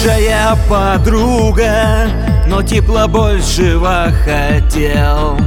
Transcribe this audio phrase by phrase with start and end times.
[0.00, 2.08] лучшая подруга
[2.46, 5.38] Но тепло большего хотел.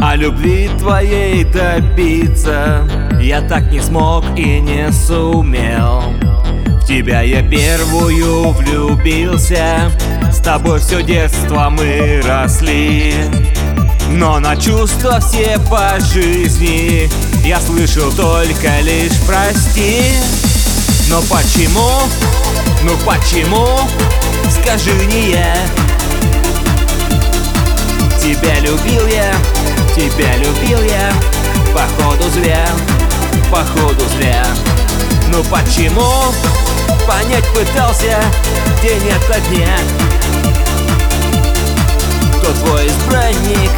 [0.00, 2.86] О любви твоей добиться
[3.20, 6.02] Я так не смог и не сумел.
[6.82, 9.90] В тебя я первую влюбился
[10.30, 13.14] С тобой все детство мы росли.
[14.10, 17.08] Но на чувства все по жизни
[17.44, 20.02] Я слышал только лишь прости
[21.08, 22.02] Но почему,
[22.82, 23.66] ну почему,
[24.50, 25.56] скажи не я
[28.22, 29.34] Тебя любил я,
[29.96, 31.12] тебя любил я.
[31.74, 32.64] Походу зря,
[33.50, 34.46] походу зря.
[35.32, 36.08] Ну почему,
[37.04, 38.16] понять пытался
[38.80, 39.76] день ото дня.
[42.38, 43.70] Кто твой избранник,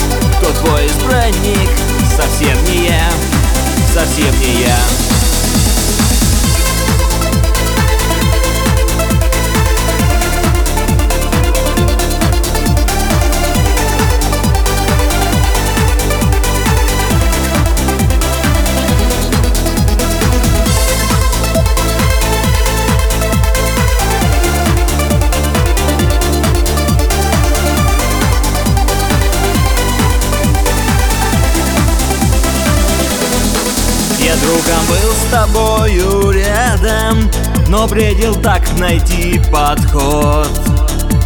[34.44, 37.30] другом был с тобою рядом
[37.68, 40.48] Но бредил так найти подход.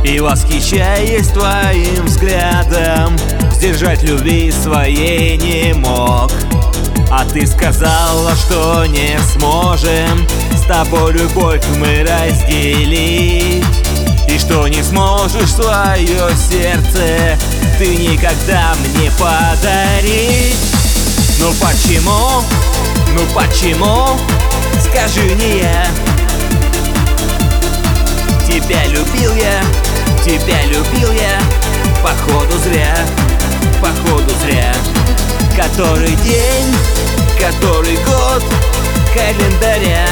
[0.04, 3.16] И восхищаясь твоим взглядом
[3.52, 6.30] Сдержать любви своей не мог.
[7.10, 13.64] А ты сказала, что не сможем С тобой любовь мы разделить.
[14.28, 17.38] И что не сможешь свое сердце
[17.78, 20.56] Ты никогда мне подарить.
[21.40, 22.42] Ну почему,
[23.14, 24.18] ну почему,
[24.80, 25.86] скажи не я
[28.48, 29.62] Тебя любил я,
[30.24, 31.38] тебя любил я.
[32.02, 32.96] Походу зря,
[33.78, 34.74] походу зря.
[35.54, 36.74] Который день,
[37.38, 38.42] который год
[39.12, 40.08] календаря.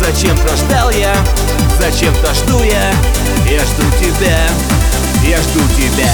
[0.00, 1.14] Зачем-то ждал я,
[1.78, 2.92] зачем-то жду я?
[3.48, 4.48] Я жду тебя,
[5.22, 6.10] я жду тебя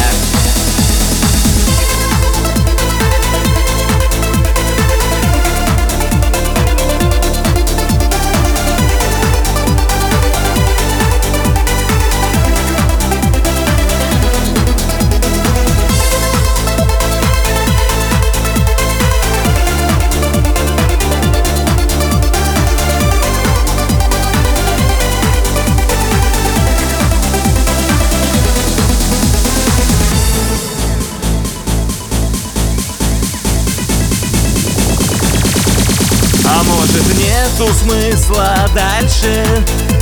[37.54, 39.44] нету смысла дальше.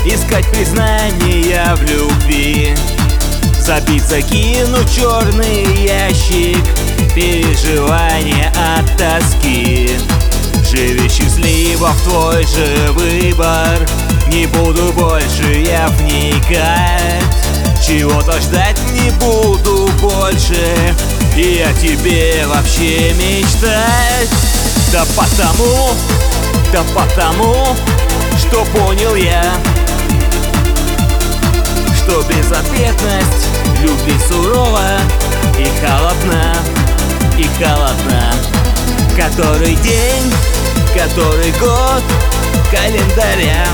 [0.04, 2.74] Искать признания в любви.
[3.60, 6.64] Забиться, кинуть черный ящик.
[7.14, 9.90] Переживания от тоски.
[10.70, 13.88] Живи счастливо в твой же выбор.
[14.28, 17.22] Не буду больше я вникать.
[17.86, 20.94] Чего-то ждать не буду больше.
[21.36, 24.30] И о тебе вообще мечтать.
[24.92, 25.94] Да потому,
[26.72, 27.54] да потому,
[28.38, 29.42] что понял я
[31.94, 33.46] Что безответность
[33.82, 34.98] любви сурова
[35.58, 36.56] И холодна,
[37.38, 38.32] и холодна
[39.16, 40.32] Который день,
[40.94, 42.02] который год
[42.70, 43.66] календаря.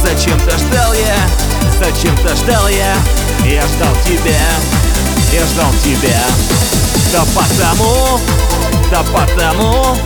[0.00, 1.16] Зачем-то ждал я,
[1.80, 2.94] зачем-то ждал я
[3.44, 4.40] Я ждал тебя,
[5.32, 6.20] я ждал тебя.
[7.12, 8.20] Да потому,
[8.90, 9.96] да потому,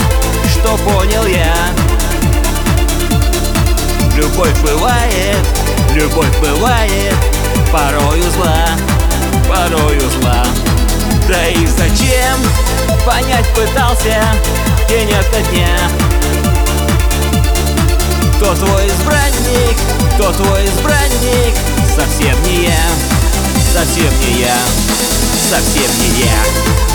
[0.60, 1.54] что понял я.
[4.14, 5.38] Любовь бывает,
[5.94, 7.14] любовь бывает
[7.72, 8.66] Порою зла,
[9.48, 10.44] порою зла.
[11.28, 12.38] Да и зачем,
[13.06, 14.22] понять пытался
[14.88, 15.78] День ото дня.
[18.36, 19.76] Кто твой избранник,
[20.14, 21.54] кто твой избранник
[21.94, 22.82] Совсем не я,
[23.72, 24.56] совсем не я,
[25.48, 26.89] совсем не я